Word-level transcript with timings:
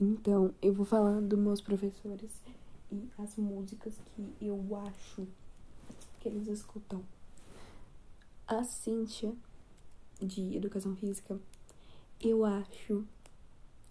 Então, 0.00 0.54
eu 0.62 0.72
vou 0.72 0.86
falar 0.86 1.20
dos 1.20 1.36
meus 1.36 1.60
professores 1.60 2.30
e 2.92 3.08
as 3.18 3.34
músicas 3.34 3.94
que 4.14 4.36
eu 4.40 4.76
acho 4.86 5.26
que 6.20 6.28
eles 6.28 6.46
escutam. 6.46 7.02
A 8.46 8.62
Cíntia, 8.62 9.34
de 10.20 10.56
Educação 10.56 10.94
Física, 10.94 11.38
eu 12.20 12.44
acho 12.44 13.04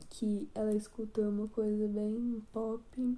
que 0.10 0.48
ela 0.56 0.74
escuta 0.74 1.22
uma 1.28 1.50
coisa 1.50 1.88
bem 1.90 2.42
pop. 2.54 3.18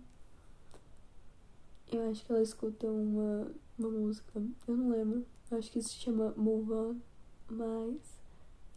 Eu 1.91 2.09
acho 2.09 2.25
que 2.25 2.31
ela 2.31 2.41
escuta 2.41 2.87
uma, 2.87 3.51
uma 3.77 3.89
música, 3.89 4.41
eu 4.67 4.75
não 4.75 4.89
lembro, 4.89 5.25
acho 5.51 5.71
que 5.71 5.81
se 5.81 5.93
chama 5.93 6.33
Move 6.35 6.71
On, 6.71 6.95
mas 7.49 8.18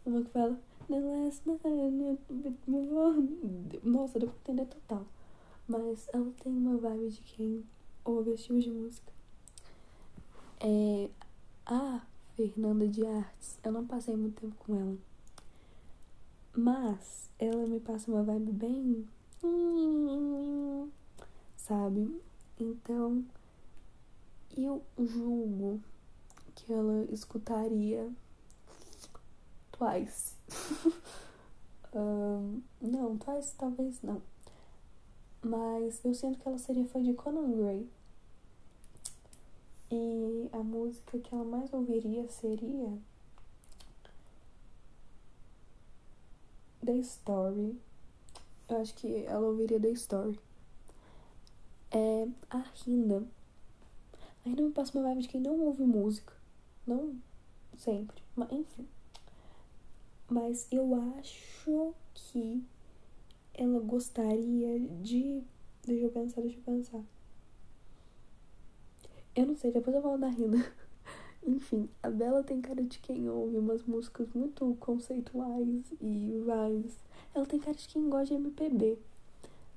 uma 0.05 0.21
que 0.21 0.29
fala 0.31 0.59
The 0.89 0.99
last 0.99 1.47
night, 1.47 2.19
move 2.67 2.93
on. 2.93 3.27
Nossa, 3.83 4.19
deu 4.19 4.29
pra 4.29 4.37
entender 4.53 4.65
total. 4.65 5.05
Mas 5.65 6.09
ela 6.13 6.29
tem 6.43 6.51
uma 6.51 6.77
vibe 6.77 7.09
de 7.09 7.21
quem 7.21 7.63
ouve 8.03 8.31
esse 8.31 8.43
tipo 8.43 8.59
de 8.59 8.69
música. 8.69 9.13
É, 10.59 11.09
a 11.65 12.01
Fernanda 12.35 12.85
de 12.85 13.05
Artes, 13.05 13.57
eu 13.63 13.71
não 13.71 13.87
passei 13.87 14.15
muito 14.15 14.41
tempo 14.41 14.55
com 14.59 14.75
ela. 14.75 14.97
Mas 16.53 17.29
ela 17.39 17.65
me 17.65 17.79
passa 17.79 18.11
uma 18.11 18.23
vibe 18.23 18.51
bem. 18.51 19.07
Sabe? 21.55 22.21
Então, 22.59 23.23
eu 24.57 24.83
julgo 24.99 25.81
que 26.55 26.73
ela 26.73 27.05
escutaria 27.09 28.11
Twice. 29.73 30.35
um, 31.93 32.61
não, 32.81 33.17
Twice 33.17 33.53
talvez 33.57 34.01
não. 34.01 34.21
Mas 35.43 36.03
eu 36.05 36.13
sinto 36.13 36.39
que 36.39 36.47
ela 36.47 36.57
seria 36.57 36.87
fã 36.87 37.03
de 37.03 37.13
Conan 37.13 37.51
Gray. 37.51 37.89
E 39.91 40.49
a 40.53 40.63
música 40.63 41.19
que 41.19 41.35
ela 41.35 41.43
mais 41.43 41.71
ouviria 41.73 42.27
seria 42.29 42.97
The 46.83 46.93
Story. 46.99 47.77
Eu 48.69 48.81
acho 48.81 48.93
que 48.95 49.25
ela 49.25 49.47
ouviria 49.47 49.79
The 49.79 49.89
Story. 49.89 50.39
É 51.91 52.27
a 52.49 52.57
Rina. 52.57 53.23
Ainda 54.45 54.61
me 54.61 54.71
passa 54.71 54.97
uma 54.97 55.07
vibe 55.09 55.23
de 55.23 55.27
quem 55.27 55.41
não 55.41 55.59
ouve 55.59 55.83
música. 55.83 56.33
Não 56.87 57.15
sempre. 57.77 58.21
Mas 58.35 58.51
enfim. 58.51 58.87
Mas 60.29 60.67
eu 60.71 60.95
acho 61.17 61.93
que 62.13 62.63
ela 63.53 63.79
gostaria 63.79 64.79
de. 65.01 65.41
Deixa 65.85 66.05
eu 66.05 66.11
pensar, 66.11 66.41
deixa 66.41 66.57
eu 66.57 66.63
pensar. 66.63 67.01
Eu 69.35 69.47
não 69.47 69.55
sei, 69.55 69.71
depois 69.71 69.95
eu 69.95 70.01
vou 70.01 70.17
da 70.17 70.27
Rina. 70.27 70.65
Enfim, 71.45 71.89
a 72.01 72.09
Bela 72.09 72.43
tem 72.43 72.61
cara 72.61 72.83
de 72.83 72.99
quem 72.99 73.29
ouve 73.29 73.57
umas 73.57 73.83
músicas 73.83 74.31
muito 74.33 74.75
conceituais 74.79 75.91
e 75.99 76.39
vibes. 76.39 76.97
Ela 77.33 77.45
tem 77.45 77.59
cara 77.59 77.75
de 77.75 77.87
quem 77.87 78.09
gosta 78.09 78.27
de 78.27 78.33
MPB, 78.35 78.97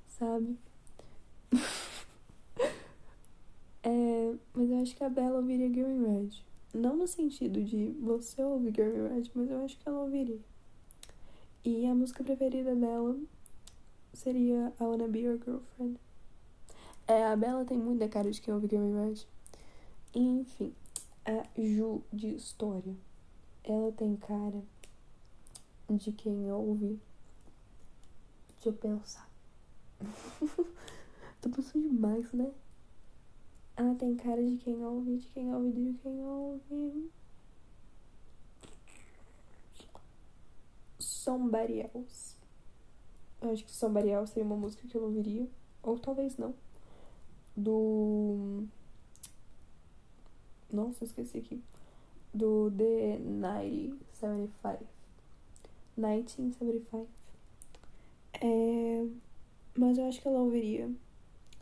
sabe? 0.06 0.56
é, 3.82 4.34
mas 4.54 4.70
eu 4.70 4.82
acho 4.82 4.94
que 4.94 5.02
a 5.02 5.08
Bela 5.08 5.38
ouviria 5.38 5.68
Gary 5.68 5.98
Red. 5.98 6.44
Não 6.74 6.96
no 6.96 7.06
sentido 7.06 7.62
de 7.62 7.90
você 8.00 8.42
ouvir 8.42 8.70
Gary 8.72 9.08
Red, 9.08 9.30
mas 9.34 9.50
eu 9.50 9.64
acho 9.64 9.78
que 9.78 9.88
ela 9.88 10.00
ouviria. 10.00 10.40
E 11.64 11.86
a 11.86 11.94
música 11.94 12.22
preferida 12.22 12.74
dela 12.74 13.18
seria 14.12 14.72
I 14.80 14.84
Wanna 14.84 15.08
Be 15.08 15.20
Your 15.20 15.38
Girlfriend. 15.42 15.98
É, 17.08 17.24
a 17.24 17.36
Bela 17.36 17.64
tem 17.64 17.78
muita 17.78 18.08
cara 18.08 18.30
de 18.30 18.40
quem 18.40 18.52
ouve 18.52 18.66
Gary 18.66 18.92
Red. 18.92 19.26
Enfim 20.14 20.74
a 21.26 21.44
Ju 21.60 22.02
de 22.12 22.36
história. 22.36 22.94
Ela 23.64 23.90
tem 23.90 24.16
cara 24.16 24.62
de 25.90 26.12
quem 26.12 26.52
ouve. 26.52 27.00
Deixa 28.54 28.68
eu 28.68 28.72
pensar. 28.72 29.28
Tô 31.40 31.50
pensando 31.50 31.88
demais, 31.88 32.32
né? 32.32 32.52
Ela 33.76 33.94
tem 33.94 34.16
cara 34.16 34.42
de 34.42 34.56
quem 34.56 34.82
ouve, 34.82 35.18
de 35.18 35.26
quem 35.28 35.54
ouve, 35.54 35.72
de 35.72 35.98
quem 35.98 36.24
ouve. 36.24 37.10
Somebody 40.98 41.80
Else. 41.80 42.36
Eu 43.40 43.50
acho 43.50 43.64
que 43.64 43.70
Somebody 43.70 44.08
Else 44.08 44.32
seria 44.32 44.46
uma 44.46 44.56
música 44.56 44.88
que 44.88 44.96
eu 44.96 45.02
ouviria. 45.02 45.46
Ou 45.82 45.98
talvez 45.98 46.36
não. 46.36 46.54
Do 47.54 48.66
nossa, 50.72 51.04
esqueci 51.04 51.38
aqui. 51.38 51.62
Do 52.34 52.70
The 52.70 53.18
1975. 53.18 54.84
1975. 55.96 57.08
É, 58.34 59.06
mas 59.78 59.96
eu 59.96 60.06
acho 60.06 60.20
que 60.20 60.28
ela 60.28 60.40
ouviria 60.40 60.90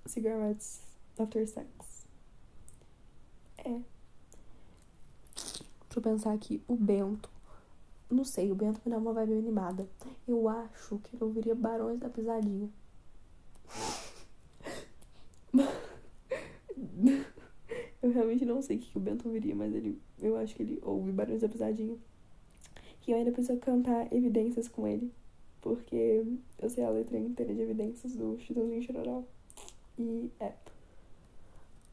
Cigarettes 0.06 0.82
After 1.18 1.46
Sex. 1.46 2.06
É. 3.58 3.80
Deixa 5.94 6.08
eu 6.08 6.12
pensar 6.12 6.32
aqui. 6.32 6.60
O 6.66 6.74
Bento. 6.74 7.30
Não 8.10 8.24
sei, 8.24 8.50
o 8.50 8.54
Bento 8.56 8.80
me 8.84 8.90
dá 8.90 8.98
uma 8.98 9.12
vibe 9.12 9.34
animada. 9.34 9.88
Eu 10.26 10.48
acho 10.48 10.98
que 10.98 11.14
ele 11.14 11.22
ouviria 11.22 11.54
Barões 11.54 12.00
da 12.00 12.08
Pisadinha. 12.08 12.68
Eu 18.02 18.10
realmente 18.10 18.44
não 18.44 18.60
sei 18.60 18.76
o 18.76 18.80
que 18.80 18.98
o 18.98 19.00
Bento 19.00 19.28
ouviria, 19.28 19.54
mas 19.54 19.72
ele, 19.72 19.98
eu 20.20 20.36
acho 20.36 20.54
que 20.54 20.62
ele 20.62 20.78
ouve 20.82 21.10
Barões 21.12 21.40
da 21.40 21.48
Pisadinha. 21.48 21.96
E 23.06 23.10
eu 23.12 23.16
ainda 23.16 23.30
preciso 23.30 23.58
cantar 23.60 24.12
Evidências 24.12 24.68
com 24.68 24.86
ele, 24.86 25.10
porque 25.62 26.22
eu 26.58 26.68
sei 26.68 26.84
a 26.84 26.90
letra 26.90 27.18
inteira 27.18 27.54
de 27.54 27.62
Evidências 27.62 28.14
do 28.14 28.38
Chitãozinho 28.40 28.82
Chororó. 28.82 29.22
E 29.98 30.30
é. 30.38 30.52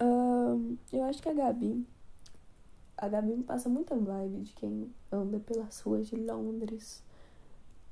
Um, 0.02 0.76
eu 0.92 1.04
acho 1.04 1.22
que 1.22 1.30
a 1.30 1.34
Gabi. 1.34 1.86
A 3.02 3.10
Gabi 3.10 3.36
me 3.36 3.44
passa 3.44 3.68
muita 3.68 3.96
vibe 3.96 4.44
de 4.44 4.54
quem 4.54 4.94
anda 5.12 5.40
pelas 5.40 5.82
ruas 5.82 6.06
de 6.06 6.16
Londres. 6.16 7.04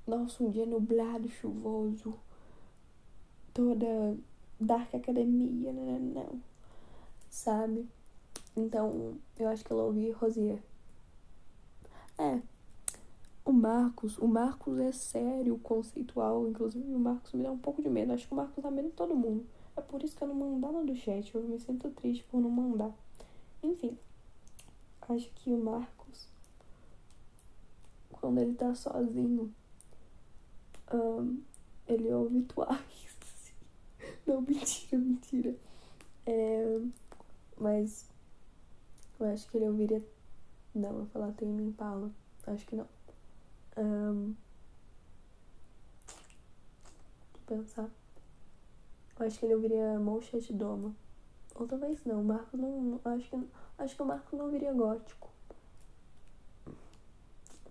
Nossa, 0.06 0.44
um 0.44 0.52
dia 0.52 0.68
nublado, 0.68 1.28
chuvoso. 1.28 2.14
Toda 3.52 4.16
Dark 4.60 4.94
Academia, 4.94 5.74
não, 5.74 5.84
não, 5.84 6.00
não. 6.00 6.42
Sabe? 7.28 7.88
Então, 8.56 9.16
eu 9.40 9.48
acho 9.48 9.66
que 9.66 9.74
ela 9.74 9.82
ouvia 9.82 10.16
Rosier. 10.16 10.62
É. 12.20 12.40
O 13.44 13.52
Marcos, 13.52 14.16
o 14.20 14.28
Marcos 14.28 14.78
é 14.78 14.92
sério, 14.92 15.58
conceitual. 15.58 16.48
Inclusive, 16.48 16.94
o 16.94 17.00
Marcos 17.00 17.34
me 17.34 17.42
dá 17.42 17.52
um 17.52 17.58
pouco 17.58 17.82
de 17.82 17.90
medo. 17.90 18.14
Acho 18.14 18.28
que 18.28 18.34
o 18.34 18.38
Marcos 18.38 18.64
dá 18.64 18.70
medo 18.70 18.90
de 18.90 18.94
todo 18.94 19.16
mundo. 19.16 19.44
É 19.76 19.82
por 19.82 20.04
isso 20.04 20.16
que 20.16 20.24
eu 20.24 20.28
não 20.28 20.36
mandava 20.36 20.84
do 20.84 20.96
chat. 20.96 21.34
Eu 21.34 21.42
me 21.42 21.60
sinto 21.60 21.90
triste 21.90 22.24
por 22.26 22.40
não 22.40 22.52
mandar. 22.52 22.94
Enfim. 23.64 23.98
Acho 25.10 25.30
que 25.36 25.52
o 25.52 25.58
Marcos, 25.58 26.28
quando 28.12 28.40
ele 28.40 28.54
tá 28.54 28.74
sozinho, 28.76 29.54
um, 30.94 31.42
ele 31.88 32.14
ouve 32.14 32.44
Twice. 32.44 33.54
não, 34.28 34.42
mentira, 34.42 34.98
mentira. 34.98 35.56
É, 36.26 36.82
mas 37.58 38.08
eu 39.20 39.28
acho 39.28 39.50
que 39.50 39.58
ele 39.58 39.68
ouviria. 39.68 40.04
Não, 40.74 41.00
eu 41.00 41.06
falar 41.08 41.34
tem 41.34 41.48
me 41.48 41.64
Impala. 41.64 42.12
Acho 42.46 42.66
que 42.68 42.76
não. 42.76 42.88
Um... 43.78 44.36
pensar. 47.48 47.90
Eu 49.20 49.26
acho 49.26 49.40
que 49.40 49.46
ele 49.46 49.56
ouviria 49.56 50.00
Molchat 50.00 50.54
Doma. 50.54 50.96
Ou 51.56 51.68
talvez 51.68 52.06
não. 52.06 52.22
O 52.22 52.24
Marco 52.24 52.56
não. 52.56 53.02
Acho 53.04 53.30
que, 53.30 53.48
acho 53.80 53.96
que 53.96 54.02
o 54.02 54.06
Marco 54.06 54.36
não 54.36 54.46
ouviria 54.46 54.74
gótico. 54.74 55.30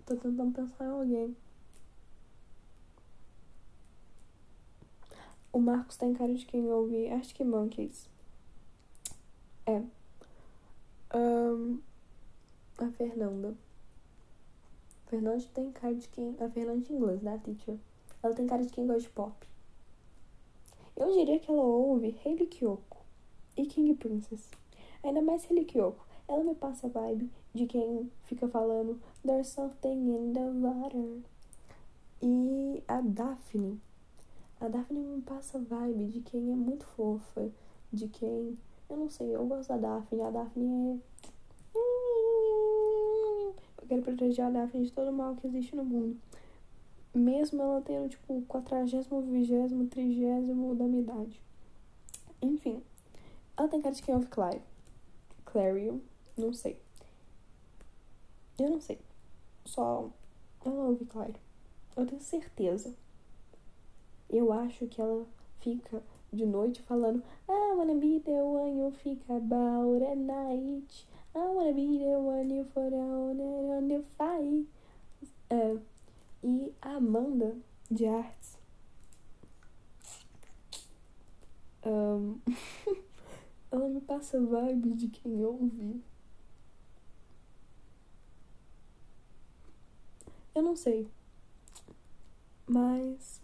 Tô 0.04 0.16
tentando 0.16 0.54
pensar 0.54 0.84
em 0.86 0.90
alguém. 0.90 1.36
O 5.52 5.60
Marcos 5.60 5.96
tem 5.96 6.14
cara 6.14 6.34
de 6.34 6.46
quem 6.46 6.70
ouve 6.72 7.08
Acho 7.08 7.34
que 7.34 7.44
Monkeys. 7.44 8.08
É. 9.66 9.82
Um, 11.14 11.80
a 12.78 12.90
Fernanda. 12.92 13.54
A 15.06 15.10
Fernanda 15.10 15.44
tem 15.52 15.70
cara 15.72 15.94
de 15.94 16.08
quem. 16.08 16.34
A 16.40 16.48
Fernanda 16.48 16.80
de 16.80 16.92
inglês, 16.92 17.22
né, 17.22 17.38
teacher? 17.44 17.78
Ela 18.22 18.34
tem 18.34 18.46
cara 18.46 18.64
de 18.64 18.72
quem 18.72 18.86
gosta 18.86 19.02
de 19.02 19.10
pop. 19.10 19.46
Eu 20.96 21.12
diria 21.12 21.38
que 21.38 21.50
ela 21.50 21.62
ouve 21.62 22.18
Hayley 22.24 22.46
Kyoko 22.46 22.98
e 23.56 23.66
King 23.66 23.94
Princess. 23.94 24.50
Ainda 25.08 25.22
mais 25.22 25.46
Hayley 25.46 25.64
Kyoko. 25.64 26.04
Ela 26.28 26.44
me 26.44 26.54
passa 26.54 26.86
a 26.86 26.90
vibe 26.90 27.30
de 27.54 27.64
quem 27.64 28.12
fica 28.24 28.46
falando 28.46 29.00
There's 29.24 29.48
something 29.48 29.88
in 29.88 30.34
the 30.34 30.40
water. 30.40 31.22
E 32.20 32.82
a 32.86 33.00
Daphne. 33.00 33.80
A 34.60 34.68
Daphne 34.68 35.00
me 35.00 35.22
passa 35.22 35.58
vibe 35.58 36.08
de 36.08 36.20
quem 36.20 36.52
é 36.52 36.54
muito 36.54 36.84
fofa, 36.84 37.50
de 37.90 38.06
quem. 38.08 38.58
Eu 38.90 38.98
não 38.98 39.08
sei, 39.08 39.34
eu 39.34 39.46
gosto 39.46 39.70
da 39.70 39.78
Daphne. 39.78 40.20
A 40.20 40.30
Daphne 40.30 40.66
é. 40.76 40.98
Eu 43.80 43.88
quero 43.88 44.02
proteger 44.02 44.44
a 44.44 44.50
Daphne 44.50 44.84
de 44.84 44.92
todo 44.92 45.08
o 45.08 45.12
mal 45.12 45.36
que 45.36 45.46
existe 45.46 45.74
no 45.74 45.86
mundo. 45.86 46.18
Mesmo 47.14 47.62
ela 47.62 47.80
tendo, 47.80 48.10
tipo, 48.10 48.42
quadragésimo, 48.42 49.22
vigésimo, 49.22 49.86
trigésimo 49.86 50.74
da 50.74 50.84
minha 50.84 51.00
idade. 51.00 51.40
Enfim. 52.42 52.82
Ela 53.56 53.68
tem 53.68 53.80
cara 53.80 53.94
de 53.94 54.02
quem 54.02 54.14
ouve 54.14 54.26
Clary. 54.26 54.60
Clarion, 55.50 55.98
não 56.36 56.52
sei. 56.52 56.78
Eu 58.58 58.70
não 58.70 58.80
sei. 58.80 58.98
Só. 59.64 60.10
Ela 60.64 60.84
ouve 60.84 61.06
Clary. 61.06 61.34
Eu 61.96 62.06
tenho 62.06 62.20
certeza. 62.20 62.94
Eu 64.28 64.52
acho 64.52 64.86
que 64.86 65.00
ela 65.00 65.26
fica 65.60 66.02
de 66.30 66.44
noite 66.44 66.82
falando 66.82 67.22
I 67.48 67.74
wanna 67.74 67.94
be 67.94 68.20
the 68.20 68.42
one 68.42 68.78
you 68.78 68.92
think 69.02 69.22
about 69.30 70.04
at 70.04 70.16
night. 70.16 71.06
I 71.34 71.38
wanna 71.38 71.72
be 71.72 71.98
the 71.98 72.18
one 72.18 72.54
you 72.54 72.64
put 72.66 72.92
on 72.92 73.40
on 73.40 73.88
the 73.88 74.02
fire. 74.16 74.66
É, 75.50 75.78
e 76.44 76.74
a 76.82 76.96
Amanda 76.96 77.56
de 77.90 78.06
artes. 78.06 78.58
Um, 81.86 82.38
ela 83.70 83.88
me 83.88 84.00
passa 84.00 84.40
vibe 84.40 84.94
de 84.94 85.08
quem 85.08 85.44
ouve. 85.44 86.02
Eu 90.54 90.62
não 90.62 90.74
sei. 90.74 91.08
Mas. 92.66 93.40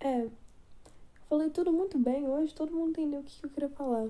É. 0.00 0.28
Falei 1.28 1.50
tudo 1.50 1.72
muito 1.72 1.98
bem 1.98 2.26
hoje, 2.28 2.54
todo 2.54 2.72
mundo 2.72 2.90
entendeu 2.90 3.20
o 3.20 3.24
que 3.24 3.44
eu 3.44 3.50
queria 3.50 3.68
falar. 3.70 4.08